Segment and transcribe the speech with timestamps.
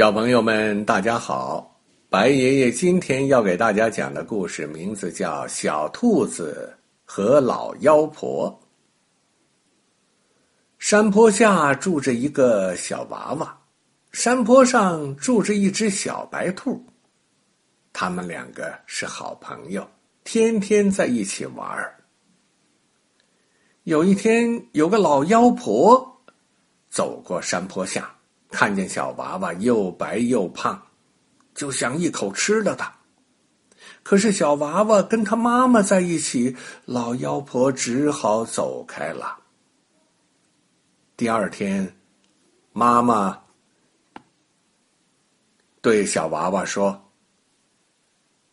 [0.00, 1.78] 小朋友们，大家好！
[2.08, 6.74] 白爷爷今天要给大家讲的故事名字叫《小兔子
[7.04, 8.50] 和老妖婆》。
[10.78, 13.60] 山坡下住着一个小娃娃，
[14.10, 16.82] 山坡上住着一只小白兔。
[17.92, 19.86] 他们两个是好朋友，
[20.24, 21.94] 天天在一起玩儿。
[23.82, 26.22] 有一天，有个老妖婆
[26.88, 28.10] 走过山坡下。
[28.50, 30.80] 看见小娃娃又白又胖，
[31.54, 32.92] 就想一口吃了它。
[34.02, 39.38] 可是小娃娃跟他妈妈在一起，老妖婆只好走开了。
[41.16, 41.96] 第二天，
[42.72, 43.40] 妈妈
[45.80, 47.10] 对小娃娃说：“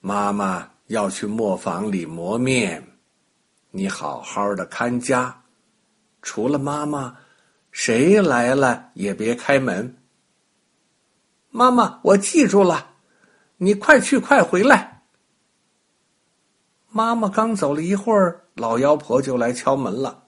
[0.00, 2.86] 妈妈要去磨坊里磨面，
[3.70, 5.42] 你好好的看家，
[6.20, 7.16] 除了妈妈。”
[7.78, 9.98] 谁来了也别开门。
[11.50, 12.92] 妈妈，我记住了，
[13.58, 15.02] 你快去快回来。
[16.88, 20.24] 妈妈刚走了一会儿，老妖婆就来敲门了。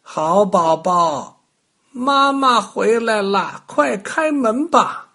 [0.00, 1.44] 好宝宝，
[1.92, 5.12] 妈妈回来了，快开门吧。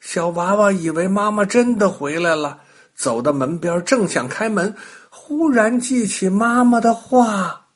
[0.00, 2.60] 小娃娃以为妈妈真的回来了，
[2.94, 4.76] 走到门边，正想开门，
[5.08, 7.68] 忽然记起妈妈的话，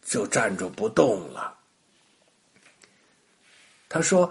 [0.00, 1.58] 就站住不动了。
[3.94, 4.30] 他说：“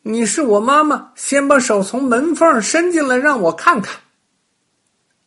[0.00, 3.94] 你是我妈妈，先把手从门缝伸进来，让我看看。”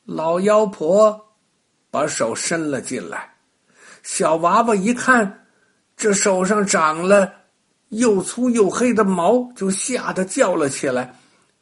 [0.06, 1.36] 老妖婆
[1.92, 3.36] 把手伸了进来，
[4.02, 5.46] 小娃娃一看，
[5.96, 7.32] 这手上长了
[7.90, 11.16] 又粗又黑的毛，就吓得叫了起来：“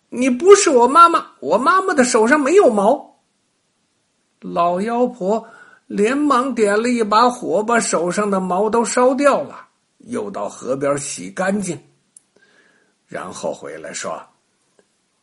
[0.07, 3.19] 你不是我妈妈，我妈妈的手上没有毛。”
[4.39, 5.45] 老妖婆
[5.87, 9.67] 连忙点了一把火，把手上的毛都烧掉了。
[10.03, 11.77] 又到河边洗干净，
[13.07, 14.21] 然后回来说：“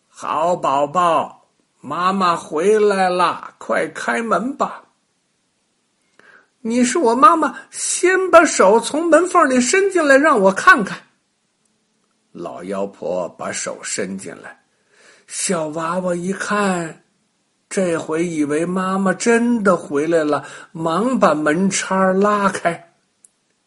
[0.08, 1.46] 好宝宝，
[1.80, 4.84] 妈妈回来了，快开门吧。”
[6.62, 10.98] 你是我妈妈，先把手从门缝里伸进来，让我看看。
[12.32, 14.62] 老妖婆把手伸进来，
[15.26, 17.04] 小娃娃一看，
[17.68, 22.89] 这回以为妈妈真的回来了，忙把门叉拉开。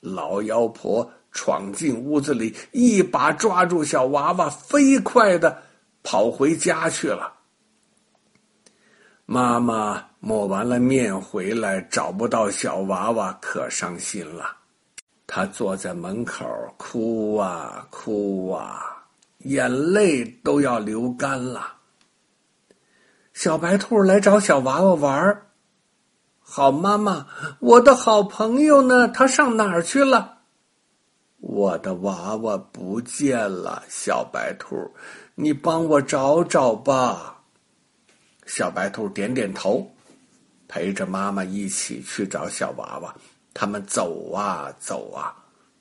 [0.03, 5.63] 老妖婆闯进屋子里，一把抓住小娃娃，飞快的
[6.03, 7.33] 跑回家去了。
[9.25, 14.57] 妈妈抹完了面回来，找不到小娃娃，可伤心了。
[15.25, 16.45] 她坐在门口
[16.77, 19.05] 哭啊哭啊，
[19.39, 21.73] 眼泪都要流干了。
[23.33, 25.47] 小白兔来找小娃娃玩儿。
[26.43, 27.25] 好妈妈，
[27.59, 29.07] 我的好朋友呢？
[29.07, 30.39] 他上哪儿去了？
[31.39, 34.75] 我的娃娃不见了，小白兔，
[35.35, 37.41] 你帮我找找吧。
[38.45, 39.89] 小白兔点点头，
[40.67, 43.15] 陪着妈妈一起去找小娃娃。
[43.53, 45.33] 他们走啊走啊，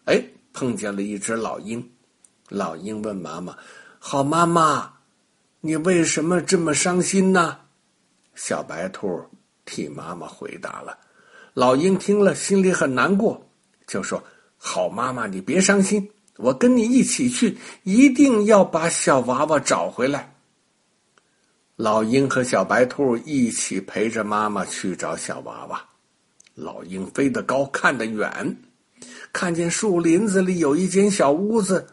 [0.07, 1.87] 哎，碰见了一只老鹰。
[2.49, 3.57] 老鹰问妈妈
[3.99, 4.93] ：“好妈妈，
[5.61, 7.59] 你为什么这么伤心呢？”
[8.35, 9.23] 小白兔。
[9.65, 10.99] 替妈妈回答了，
[11.55, 13.41] 老鹰听了心里很难过，
[13.87, 14.23] 就说
[14.57, 20.35] ：“好妈妈，你别伤心，我跟你一起去，一定要把小娃娃找回来。”
[21.77, 25.83] 老鹰和小白兔一起陪着妈妈去找小娃娃。
[26.55, 28.57] 老鹰飞得高，看得远，
[29.33, 31.87] 看见树林子里有一间小屋子，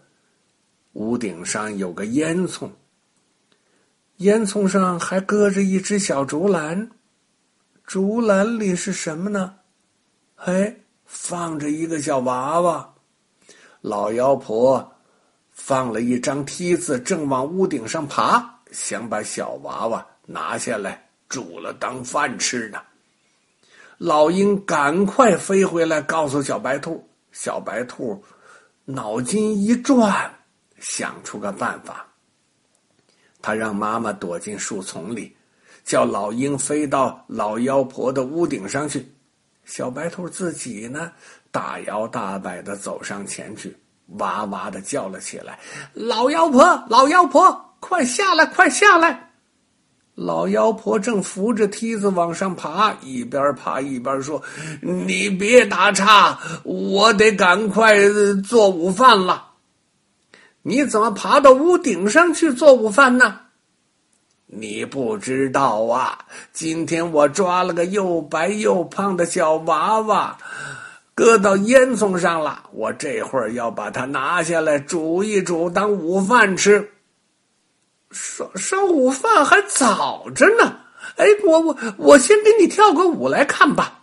[0.93, 2.69] 屋顶上有个烟囱，
[4.17, 6.89] 烟囱上还搁着一只小竹篮。
[7.89, 9.55] 竹篮里是什么呢？
[10.35, 12.93] 哎，放着一个小娃娃。
[13.81, 14.93] 老妖婆
[15.51, 22.79] 放了一张梯子，正往屋顶上爬，想把小娃娃拿下来煮了当饭吃呢。
[23.97, 27.03] 老鹰赶快飞回来，告诉小白兔。
[27.31, 28.23] 小白兔
[28.85, 30.31] 脑筋一转，
[30.77, 32.05] 想出个办法。
[33.41, 35.35] 他让妈妈躲进树丛里。
[35.89, 39.11] 叫老鹰飞到老妖婆的屋顶上去，
[39.65, 41.11] 小白兔自己呢，
[41.49, 43.75] 大摇大摆的走上前去，
[44.19, 45.57] 哇哇的叫了起来
[45.95, 49.31] ：“老妖婆，老妖婆，快下来，快下来！”
[50.13, 54.39] 老妖婆正扶着梯子往上爬，一边爬一边说
[54.81, 57.95] ：“你别打岔，我得赶快
[58.47, 59.43] 做午饭了。
[60.61, 63.39] 你怎么爬到屋顶上去做午饭呢？”
[64.51, 66.17] 你不知道啊！
[66.51, 70.35] 今天我抓了个又白又胖的小娃娃，
[71.13, 72.63] 搁到烟囱上了。
[72.71, 76.91] 我这会儿要把它拿下来煮一煮，当午饭吃。
[78.09, 80.77] 烧烧午饭还早着呢。
[81.17, 83.99] 哎，我我我先给你跳个舞来看吧。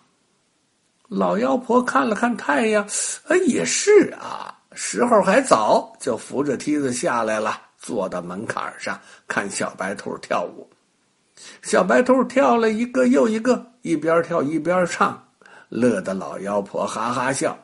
[1.09, 2.87] 老妖婆看了看太阳，
[3.27, 10.69] 哎，也是啊，时候还早，就扶着梯子下来了，坐到门槛上看小白兔跳舞。
[11.63, 15.23] 小白兔跳了一个又一个，一边跳一边唱，
[15.69, 17.57] 乐得老妖婆哈哈笑。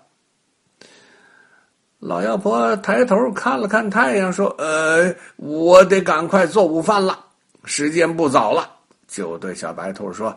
[1.98, 7.18] 老妖婆抬头看了看太阳，说：“呃，我得赶快做午饭了，
[7.64, 8.68] 时间不早了。”
[9.08, 10.36] 就对小白兔说。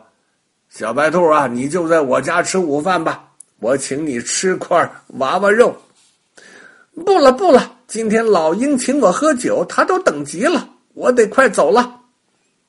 [0.70, 4.90] 小白兔啊，你就在我家吃午饭吧，我请你吃块
[5.20, 5.76] 娃娃肉。
[7.06, 12.02] 不了不了，今天老鹰请我喝酒，他都等急了，我得快走了。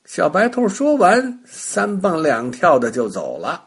[0.05, 3.65] 小白兔说完，三蹦两跳的就走了。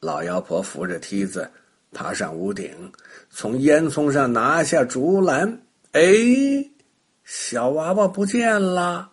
[0.00, 1.50] 老妖婆扶着梯子
[1.92, 2.70] 爬上屋顶，
[3.30, 5.60] 从烟囱上拿下竹篮，
[5.92, 6.02] 哎，
[7.24, 9.10] 小娃娃不见了，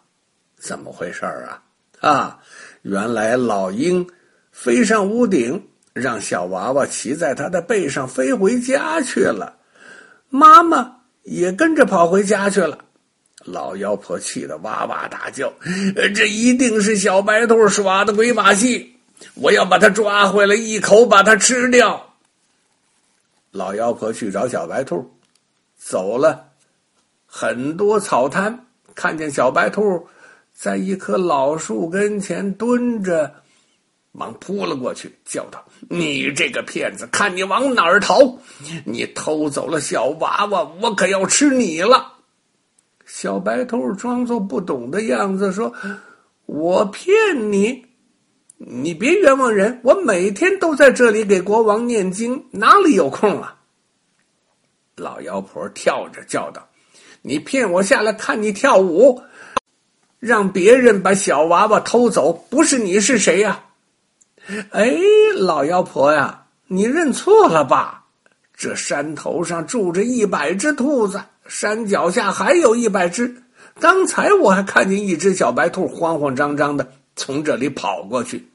[0.57, 1.63] 怎么回事啊？
[2.01, 2.39] 啊！
[2.81, 4.05] 原来老鹰
[4.51, 9.57] 飞上屋顶，让小娃娃骑在他的背上飞回家去了。
[10.35, 12.75] 妈妈也跟着跑回家去了。
[13.45, 15.53] 老妖婆气得哇哇大叫
[16.15, 18.95] ：“这一定是小白兔耍的鬼把戏！
[19.35, 22.15] 我要把它抓回来，一口把它吃掉。”
[23.51, 25.07] 老妖婆去找小白兔，
[25.77, 26.49] 走了
[27.27, 28.65] 很多草滩，
[28.95, 30.07] 看见小白兔。
[30.51, 33.35] 在一棵老树跟前蹲着，
[34.15, 38.37] 忙扑了过去，叫道：“你这个骗子，看你往哪儿逃！
[38.85, 42.13] 你偷走了小娃娃，我可要吃你了！”
[43.07, 45.73] 小白兔装作不懂的样子说
[46.45, 47.83] ：“我骗你，
[48.57, 49.81] 你别冤枉人！
[49.83, 53.55] 我每天都在这里给国王念经，哪里有空啊？”
[54.95, 56.69] 老妖婆跳着叫道
[57.23, 59.23] ：“你骗我下来看你跳舞！”
[60.19, 63.65] 让别人把小娃娃偷走，不是你是谁呀？
[64.71, 64.91] 哎，
[65.37, 68.05] 老妖婆呀，你认错了吧？
[68.55, 73.35] 这山头上住着一百只兔子，山脚下还有一百只。
[73.79, 78.47] 刚才我还看见一只小白兔慌慌张张的从这里跑过去，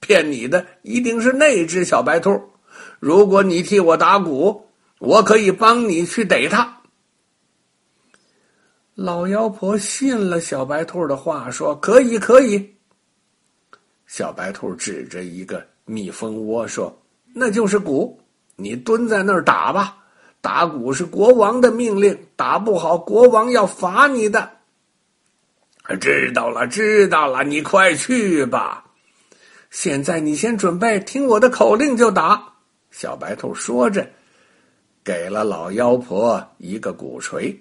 [0.00, 2.40] 骗你的一定是那只小白兔。
[2.98, 4.66] 如果你替我打鼓，
[4.98, 6.78] 我可以帮你去逮它。
[8.94, 12.71] 老妖婆信了小白兔的话，说：“可以，可以。”
[14.12, 16.94] 小白兔指着一个蜜蜂窝说
[17.34, 18.20] ：“那就是鼓，
[18.56, 19.96] 你蹲在那儿打吧。
[20.42, 24.50] 打鼓是国王的命令，打不好，国王要罚你的。”
[25.98, 28.84] 知道了，知道了，你快去吧。
[29.70, 32.52] 现在你先准备，听我的口令就打。
[32.90, 34.06] 小白兔说着，
[35.02, 37.58] 给了老妖婆一个鼓槌。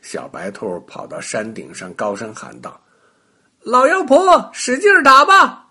[0.00, 2.80] 小白兔跑到山顶上，高声喊道
[3.64, 5.68] ：“老妖婆，使劲打吧！”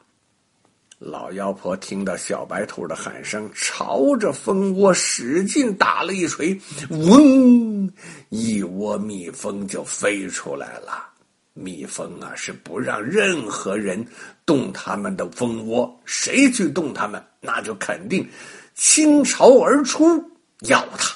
[0.97, 6.57] 老妖婆听到小白兔的喊声，朝着蜂窝使劲打了一锤，
[6.89, 7.91] 嗡，
[8.29, 11.05] 一窝蜜蜂就飞出来了。
[11.53, 14.05] 蜜蜂啊，是不让任何人
[14.45, 18.25] 动他们的蜂窝，谁去动他们，那就肯定
[18.73, 20.23] 倾巢而出，
[20.67, 21.15] 咬他。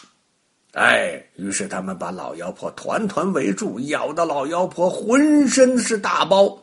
[0.74, 6.60] 哎，于是他们把老妖婆团团围住，咬得老妖婆浑身是大包。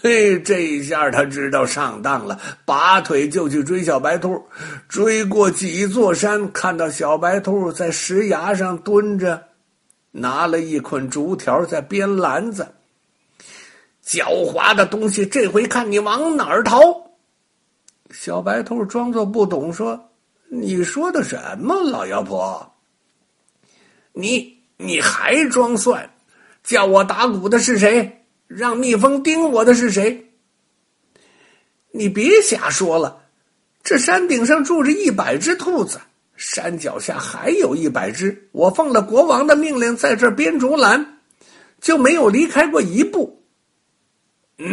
[0.02, 4.42] 嘿，这一下他知道上当了，拔腿就去追小白兔。
[4.88, 9.42] 追过几座山，看到小白兔在石崖上蹲着，
[10.10, 12.66] 拿了一捆竹条在编篮子。
[14.02, 16.80] 狡猾的东西，这回看你往哪儿逃！
[18.10, 20.10] 小白兔装作不懂，说
[20.50, 22.72] ：“你说的什么，老妖婆？”
[24.12, 26.10] 你你还装蒜？
[26.64, 28.19] 叫我打鼓的是谁？
[28.50, 30.32] 让蜜蜂叮我的是谁？
[31.92, 33.22] 你别瞎说了！
[33.84, 36.00] 这山顶上住着一百只兔子，
[36.34, 38.48] 山脚下还有一百只。
[38.50, 41.20] 我奉了国王的命令，在这编竹篮，
[41.80, 43.40] 就没有离开过一步。
[44.58, 44.66] 嗯，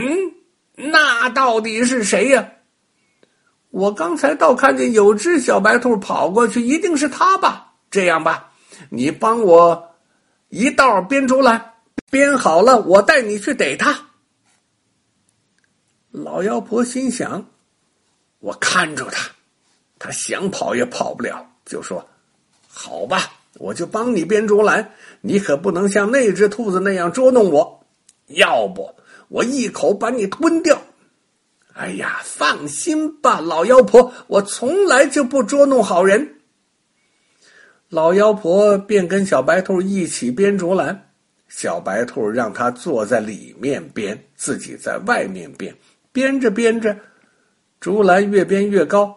[0.75, 2.50] 那到底是谁呀？
[3.69, 7.74] 我刚才倒看见有只小白兔跑过去，一定是他吧？
[7.91, 8.51] 这样吧。
[8.89, 9.96] 你帮我
[10.50, 11.74] 一道编竹篮，
[12.10, 14.08] 编好了，我带你去逮他。
[16.12, 17.46] 老妖婆心想：
[18.40, 19.30] 我看住他，
[20.00, 21.46] 他想跑也跑不了。
[21.66, 22.08] 就说
[22.70, 27.86] ：“好吧，我就帮你编竹篮，你可不能像那只兔子那样捉弄我，
[28.28, 28.96] 要不
[29.28, 30.82] 我一口把你吞掉。”
[31.74, 36.36] 哎呀，放心吧，老妖婆，我从来就不捉弄好人。
[37.90, 41.07] 老妖婆便跟小白兔一起编竹篮，
[41.48, 45.74] 小白兔让他坐在里面编，自己在外面编。
[46.12, 46.98] 编着编着，
[47.80, 49.16] 竹篮越编越高，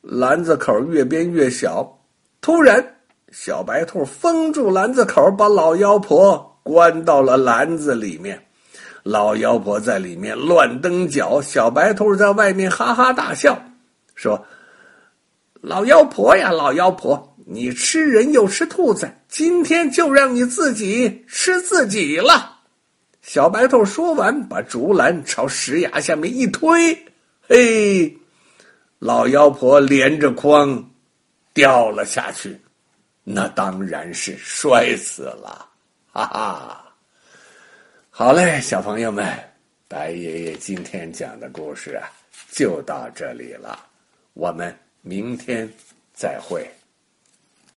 [0.00, 1.98] 篮子口越编越小。
[2.40, 2.96] 突然，
[3.30, 8.42] 小白兔封住篮子口，把老妖婆关到了篮子里面。
[9.02, 13.58] 老妖婆在里面乱蹬脚，小白兔在外面哈哈大笑，
[14.14, 14.44] 说
[15.62, 22.58] ：“老妖婆呀，老妖婆！”你吃人又吃兔子，今天就让你自己吃自己了。
[23.22, 26.98] 小白兔说完，把竹篮朝石崖下面一推，
[27.46, 28.18] 嘿，
[28.98, 30.90] 老妖婆连着筐
[31.54, 32.60] 掉了下去，
[33.22, 35.64] 那当然是摔死了，
[36.12, 36.84] 哈哈。
[38.10, 39.32] 好嘞，小朋友们，
[39.86, 42.10] 白爷爷今天讲的故事啊，
[42.50, 43.78] 就到这里了，
[44.34, 45.72] 我们明天
[46.12, 46.68] 再会。